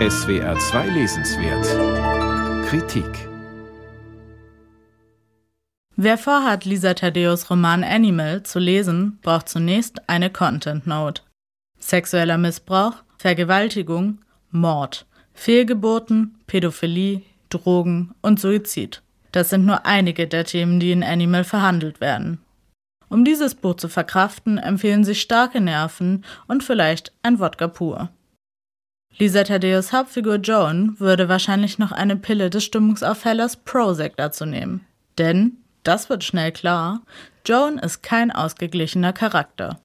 SWR 0.00 0.58
2 0.58 0.88
Lesenswert 0.88 2.66
Kritik 2.66 3.28
Wer 5.94 6.18
vorhat, 6.18 6.64
Lisa 6.64 6.94
Thaddeus 6.94 7.48
Roman 7.48 7.84
Animal 7.84 8.42
zu 8.42 8.58
lesen, 8.58 9.20
braucht 9.22 9.48
zunächst 9.48 10.08
eine 10.08 10.30
Content 10.30 10.88
Note. 10.88 11.22
Sexueller 11.78 12.38
Missbrauch, 12.38 13.04
Vergewaltigung, 13.18 14.18
Mord, 14.50 15.06
Fehlgeburten, 15.32 16.40
Pädophilie, 16.48 17.22
Drogen 17.48 18.16
und 18.20 18.40
Suizid. 18.40 19.00
Das 19.30 19.50
sind 19.50 19.64
nur 19.64 19.86
einige 19.86 20.26
der 20.26 20.44
Themen, 20.44 20.80
die 20.80 20.90
in 20.90 21.04
Animal 21.04 21.44
verhandelt 21.44 22.00
werden. 22.00 22.40
Um 23.08 23.24
dieses 23.24 23.54
Buch 23.54 23.76
zu 23.76 23.88
verkraften, 23.88 24.58
empfehlen 24.58 25.04
sich 25.04 25.20
starke 25.20 25.60
Nerven 25.60 26.24
und 26.48 26.64
vielleicht 26.64 27.12
ein 27.22 27.38
Wodka 27.38 27.68
pur. 27.68 28.10
Lisa 29.16 29.44
Thaddeus 29.44 29.92
Hauptfigur 29.92 30.36
Joan 30.36 30.98
würde 30.98 31.28
wahrscheinlich 31.28 31.78
noch 31.78 31.92
eine 31.92 32.16
Pille 32.16 32.50
des 32.50 32.64
Stimmungsaufhellers 32.64 33.58
Prozac 33.58 34.16
dazu 34.16 34.44
nehmen. 34.44 34.84
Denn, 35.18 35.58
das 35.84 36.10
wird 36.10 36.24
schnell 36.24 36.50
klar, 36.50 37.02
Joan 37.46 37.78
ist 37.78 38.02
kein 38.02 38.32
ausgeglichener 38.32 39.12
Charakter. 39.12 39.80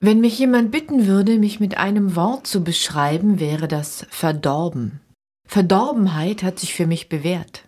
Wenn 0.00 0.20
mich 0.20 0.38
jemand 0.38 0.72
bitten 0.72 1.06
würde, 1.06 1.38
mich 1.38 1.60
mit 1.60 1.78
einem 1.78 2.16
Wort 2.16 2.48
zu 2.48 2.64
beschreiben, 2.64 3.38
wäre 3.38 3.68
das 3.68 4.06
verdorben. 4.10 5.00
Verdorbenheit 5.46 6.42
hat 6.42 6.58
sich 6.58 6.74
für 6.74 6.86
mich 6.86 7.08
bewährt. 7.08 7.62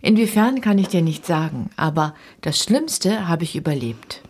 Inwiefern 0.00 0.62
kann 0.62 0.78
ich 0.78 0.88
dir 0.88 1.02
nicht 1.02 1.26
sagen, 1.26 1.70
aber 1.76 2.14
das 2.40 2.58
Schlimmste 2.58 3.28
habe 3.28 3.44
ich 3.44 3.56
überlebt. 3.56 4.22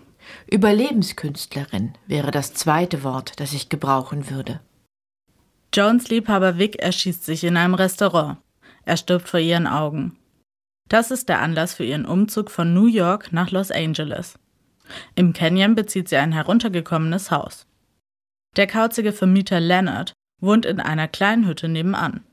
Überlebenskünstlerin 0.51 1.93
wäre 2.07 2.33
das 2.33 2.53
zweite 2.55 3.05
Wort, 3.05 3.39
das 3.39 3.53
ich 3.53 3.69
gebrauchen 3.69 4.29
würde. 4.29 4.61
Jones 5.75 6.09
Liebhaber 6.09 6.59
Vic 6.59 6.77
erschießt 6.77 7.25
sich 7.25 7.45
in 7.45 7.57
einem 7.57 7.75
Restaurant. 7.75 8.39
Er 8.85 8.97
stirbt 8.97 9.29
vor 9.29 9.41
ihren 9.41 9.67
Augen. 9.67 10.17
Das 10.89 11.11
ist 11.11 11.29
der 11.29 11.41
Anlass 11.41 11.75
für 11.75 11.85
ihren 11.85 12.07
Umzug 12.07 12.51
von 12.51 12.73
New 12.73 12.87
York 12.87 13.33
nach 13.33 13.51
Los 13.51 13.71
Angeles. 13.71 14.39
Im 15.15 15.35
Canyon 15.35 15.75
bezieht 15.75 16.09
sie 16.09 16.17
ein 16.17 16.33
heruntergekommenes 16.33 17.31
Haus. 17.31 17.67
Der 18.57 18.67
kauzige 18.67 19.13
Vermieter 19.13 19.61
Leonard 19.61 20.15
wohnt 20.41 20.65
in 20.65 20.81
einer 20.81 21.07
kleinen 21.07 21.47
Hütte 21.47 21.69
nebenan. 21.69 22.25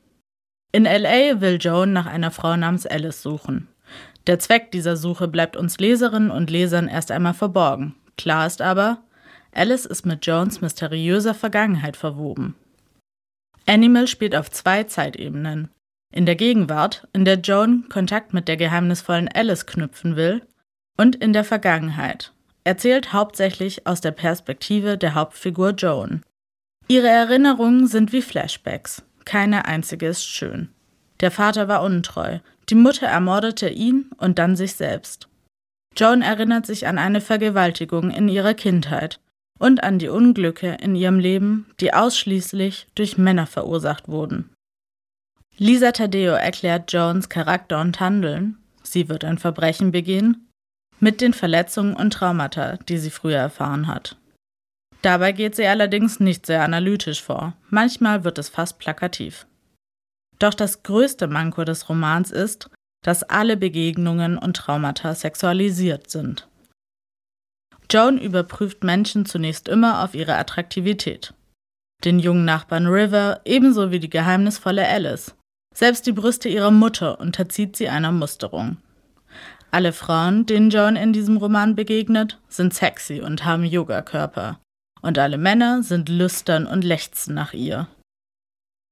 In 0.72 0.84
LA 0.84 1.40
will 1.40 1.58
Joan 1.60 1.92
nach 1.92 2.06
einer 2.06 2.30
Frau 2.30 2.56
namens 2.56 2.86
Alice 2.86 3.20
suchen. 3.20 3.68
Der 4.26 4.38
Zweck 4.38 4.72
dieser 4.72 4.96
Suche 4.96 5.28
bleibt 5.28 5.56
uns 5.56 5.78
Leserinnen 5.78 6.30
und 6.30 6.50
Lesern 6.50 6.88
erst 6.88 7.10
einmal 7.10 7.34
verborgen. 7.34 7.94
Klar 8.16 8.46
ist 8.46 8.62
aber, 8.62 9.02
Alice 9.52 9.84
ist 9.84 10.06
mit 10.06 10.24
Joans 10.26 10.62
mysteriöser 10.62 11.34
Vergangenheit 11.34 11.96
verwoben. 11.96 12.56
Animal 13.68 14.06
spielt 14.06 14.34
auf 14.34 14.50
zwei 14.50 14.84
Zeitebenen. 14.84 15.70
In 16.12 16.24
der 16.24 16.36
Gegenwart, 16.36 17.06
in 17.12 17.24
der 17.24 17.40
Joan 17.40 17.88
Kontakt 17.88 18.32
mit 18.32 18.48
der 18.48 18.56
geheimnisvollen 18.56 19.28
Alice 19.28 19.66
knüpfen 19.66 20.16
will, 20.16 20.42
und 20.96 21.16
in 21.16 21.32
der 21.32 21.44
Vergangenheit, 21.44 22.32
erzählt 22.64 23.12
hauptsächlich 23.12 23.86
aus 23.86 24.00
der 24.00 24.12
Perspektive 24.12 24.96
der 24.96 25.14
Hauptfigur 25.14 25.70
Joan. 25.70 26.22
Ihre 26.88 27.08
Erinnerungen 27.08 27.86
sind 27.88 28.12
wie 28.12 28.22
Flashbacks, 28.22 29.04
keine 29.24 29.66
einzige 29.66 30.06
ist 30.06 30.24
schön. 30.24 30.70
Der 31.20 31.30
Vater 31.30 31.68
war 31.68 31.82
untreu, 31.82 32.38
die 32.68 32.76
Mutter 32.76 33.08
ermordete 33.08 33.68
ihn 33.68 34.10
und 34.16 34.38
dann 34.38 34.54
sich 34.56 34.74
selbst. 34.74 35.28
Joan 35.96 36.22
erinnert 36.22 36.66
sich 36.66 36.86
an 36.86 36.98
eine 36.98 37.20
Vergewaltigung 37.20 38.10
in 38.10 38.28
ihrer 38.28 38.54
Kindheit 38.54 39.18
und 39.58 39.82
an 39.82 39.98
die 39.98 40.08
Unglücke 40.08 40.76
in 40.80 40.94
ihrem 40.94 41.18
Leben, 41.18 41.66
die 41.80 41.94
ausschließlich 41.94 42.86
durch 42.94 43.18
Männer 43.18 43.46
verursacht 43.46 44.08
wurden. 44.08 44.50
Lisa 45.58 45.92
Tadeo 45.92 46.32
erklärt 46.32 46.92
Jones 46.92 47.28
Charakter 47.28 47.80
und 47.80 47.98
Handeln, 47.98 48.58
sie 48.82 49.08
wird 49.08 49.24
ein 49.24 49.38
Verbrechen 49.38 49.90
begehen, 49.90 50.48
mit 51.00 51.20
den 51.20 51.32
Verletzungen 51.32 51.94
und 51.94 52.12
Traumata, 52.12 52.76
die 52.88 52.98
sie 52.98 53.10
früher 53.10 53.38
erfahren 53.38 53.86
hat. 53.86 54.16
Dabei 55.02 55.32
geht 55.32 55.56
sie 55.56 55.66
allerdings 55.66 56.20
nicht 56.20 56.46
sehr 56.46 56.62
analytisch 56.62 57.22
vor, 57.22 57.54
manchmal 57.70 58.24
wird 58.24 58.38
es 58.38 58.48
fast 58.48 58.78
plakativ. 58.78 59.46
Doch 60.38 60.52
das 60.52 60.82
größte 60.82 61.26
Manko 61.26 61.64
des 61.64 61.88
Romans 61.88 62.30
ist, 62.30 62.68
dass 63.02 63.22
alle 63.22 63.56
Begegnungen 63.56 64.36
und 64.36 64.56
Traumata 64.56 65.14
sexualisiert 65.14 66.10
sind. 66.10 66.48
Joan 67.90 68.18
überprüft 68.18 68.84
Menschen 68.84 69.26
zunächst 69.26 69.68
immer 69.68 70.02
auf 70.02 70.14
ihre 70.14 70.36
Attraktivität. 70.36 71.34
Den 72.04 72.18
jungen 72.18 72.44
Nachbarn 72.44 72.86
River 72.86 73.40
ebenso 73.44 73.90
wie 73.90 74.00
die 74.00 74.10
geheimnisvolle 74.10 74.86
Alice. 74.86 75.34
Selbst 75.74 76.06
die 76.06 76.12
Brüste 76.12 76.48
ihrer 76.48 76.70
Mutter 76.70 77.20
unterzieht 77.20 77.76
sie 77.76 77.88
einer 77.88 78.12
Musterung. 78.12 78.78
Alle 79.70 79.92
Frauen, 79.92 80.46
denen 80.46 80.70
Joan 80.70 80.96
in 80.96 81.12
diesem 81.12 81.36
Roman 81.36 81.74
begegnet, 81.74 82.38
sind 82.48 82.72
sexy 82.72 83.20
und 83.20 83.44
haben 83.44 83.64
Yogakörper. 83.64 84.58
Und 85.02 85.18
alle 85.18 85.38
Männer 85.38 85.82
sind 85.82 86.08
lüstern 86.08 86.66
und 86.66 86.82
lechzen 86.82 87.34
nach 87.34 87.52
ihr. 87.52 87.86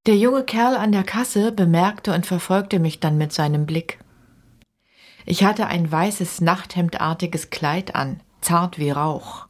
Der 0.07 0.17
junge 0.17 0.45
Kerl 0.45 0.77
an 0.77 0.93
der 0.93 1.05
Kasse 1.05 1.53
bemerkte 1.53 2.13
und 2.13 2.27
verfolgte 2.27 2.79
mich 2.79 3.01
dann 3.01 3.17
mit 3.17 3.33
seinem 3.33 3.65
Blick. 3.65 3.99
Ich 5.25 5.45
hatte 5.45 5.67
ein 5.67 5.91
weißes 5.91 6.43
Nachthemdartiges 6.43 7.49
Kleid 7.49 7.95
an, 7.95 8.21
zart 8.45 8.79
wie 8.79 8.91
Rauch. 8.91 9.47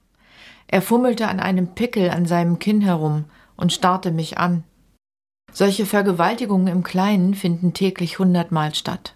Er 0.66 0.82
fummelte 0.82 1.28
an 1.28 1.40
einem 1.40 1.74
Pickel 1.74 2.10
an 2.10 2.26
seinem 2.26 2.58
Kinn 2.58 2.80
herum 2.80 3.26
und 3.56 3.72
starrte 3.72 4.10
mich 4.10 4.38
an. 4.38 4.64
Solche 5.52 5.86
Vergewaltigungen 5.86 6.66
im 6.66 6.82
Kleinen 6.82 7.34
finden 7.34 7.74
täglich 7.74 8.18
hundertmal 8.18 8.74
statt. 8.74 9.14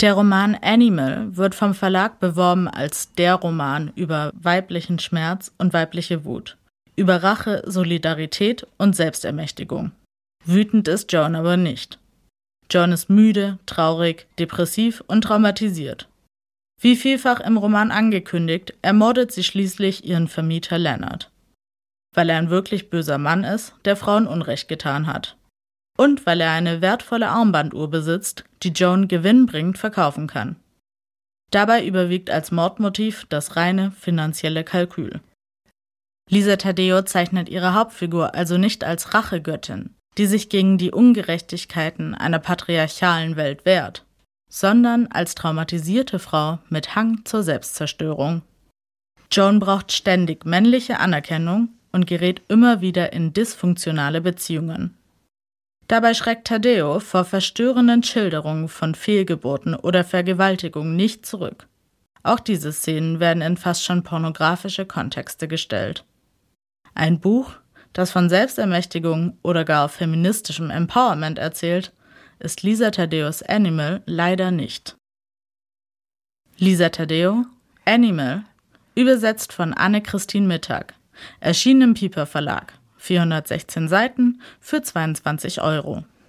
Der 0.00 0.14
Roman 0.14 0.56
Animal 0.62 1.36
wird 1.36 1.54
vom 1.54 1.74
Verlag 1.74 2.20
beworben 2.20 2.68
als 2.68 3.12
der 3.14 3.34
Roman 3.34 3.92
über 3.96 4.32
weiblichen 4.34 4.98
Schmerz 4.98 5.52
und 5.58 5.72
weibliche 5.72 6.24
Wut, 6.24 6.56
über 6.96 7.22
Rache, 7.22 7.62
Solidarität 7.66 8.66
und 8.78 8.96
Selbstermächtigung. 8.96 9.92
Wütend 10.44 10.88
ist 10.88 11.12
John 11.12 11.34
aber 11.34 11.56
nicht. 11.56 11.98
John 12.70 12.92
ist 12.92 13.10
müde, 13.10 13.58
traurig, 13.66 14.26
depressiv 14.38 15.02
und 15.06 15.22
traumatisiert. 15.22 16.08
Wie 16.80 16.96
vielfach 16.96 17.40
im 17.40 17.58
Roman 17.58 17.90
angekündigt, 17.90 18.74
ermordet 18.80 19.32
sie 19.32 19.44
schließlich 19.44 20.04
ihren 20.06 20.28
Vermieter 20.28 20.78
Leonard. 20.78 21.30
Weil 22.14 22.30
er 22.30 22.38
ein 22.38 22.48
wirklich 22.48 22.88
böser 22.88 23.18
Mann 23.18 23.44
ist, 23.44 23.74
der 23.84 23.96
Frauen 23.96 24.26
Unrecht 24.26 24.66
getan 24.66 25.06
hat. 25.06 25.36
Und 25.98 26.24
weil 26.24 26.40
er 26.40 26.52
eine 26.52 26.80
wertvolle 26.80 27.28
Armbanduhr 27.28 27.90
besitzt, 27.90 28.44
die 28.62 28.70
Joan 28.70 29.08
gewinnbringend 29.08 29.76
verkaufen 29.76 30.26
kann. 30.26 30.56
Dabei 31.50 31.84
überwiegt 31.84 32.30
als 32.30 32.50
Mordmotiv 32.50 33.26
das 33.28 33.56
reine 33.56 33.90
finanzielle 33.90 34.64
Kalkül. 34.64 35.20
Lisa 36.30 36.56
Tadeo 36.56 37.02
zeichnet 37.02 37.48
ihre 37.48 37.74
Hauptfigur 37.74 38.34
also 38.34 38.56
nicht 38.56 38.84
als 38.84 39.12
Rachegöttin, 39.12 39.96
die 40.16 40.26
sich 40.26 40.48
gegen 40.48 40.78
die 40.78 40.92
Ungerechtigkeiten 40.92 42.14
einer 42.14 42.38
patriarchalen 42.38 43.36
Welt 43.36 43.64
wehrt, 43.64 44.06
sondern 44.50 45.06
als 45.06 45.34
traumatisierte 45.34 46.18
Frau 46.18 46.58
mit 46.68 46.94
Hang 46.94 47.24
zur 47.24 47.42
Selbstzerstörung. 47.42 48.42
Joan 49.32 49.60
braucht 49.60 49.92
ständig 49.92 50.44
männliche 50.44 50.98
Anerkennung 50.98 51.68
und 51.92 52.06
gerät 52.06 52.42
immer 52.48 52.80
wieder 52.80 53.12
in 53.12 53.32
dysfunktionale 53.32 54.20
Beziehungen. 54.20 54.96
Dabei 55.86 56.14
schreckt 56.14 56.48
Tadeo 56.48 57.00
vor 57.00 57.24
verstörenden 57.24 58.02
Schilderungen 58.02 58.68
von 58.68 58.94
Fehlgeburten 58.94 59.74
oder 59.74 60.04
Vergewaltigungen 60.04 60.94
nicht 60.94 61.24
zurück. 61.24 61.66
Auch 62.22 62.40
diese 62.40 62.72
Szenen 62.72 63.18
werden 63.18 63.42
in 63.42 63.56
fast 63.56 63.84
schon 63.84 64.02
pornografische 64.02 64.84
Kontexte 64.84 65.48
gestellt. 65.48 66.04
Ein 66.94 67.18
Buch, 67.20 67.52
das 67.92 68.10
von 68.10 68.28
Selbstermächtigung 68.28 69.38
oder 69.42 69.64
gar 69.64 69.88
feministischem 69.88 70.70
Empowerment 70.70 71.38
erzählt, 71.38 71.92
ist 72.40 72.62
Lisa 72.62 72.90
Tadeos 72.90 73.42
Animal 73.42 74.02
leider 74.06 74.50
nicht. 74.50 74.96
Lisa 76.58 76.90
Tadeo, 76.90 77.46
Animal, 77.86 78.44
übersetzt 78.94 79.52
von 79.52 79.72
Anne-Christine 79.72 80.46
Mittag, 80.46 80.94
erschien 81.40 81.80
im 81.80 81.94
Pieper 81.94 82.26
Verlag, 82.26 82.74
416 82.98 83.88
Seiten 83.88 84.42
für 84.60 84.82
22 84.82 85.62
Euro. 85.62 86.04